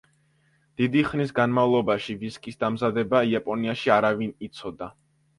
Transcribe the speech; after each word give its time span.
დიდი 0.81 1.01
ხნის 1.09 1.33
განმავლობაში 1.39 2.15
ვისკის 2.23 2.57
დამზადება 2.63 3.21
იაპონიაში 3.33 3.93
არავინ 3.97 4.33
იცოდა. 4.49 4.89